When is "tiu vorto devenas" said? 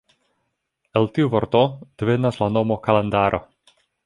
1.17-2.43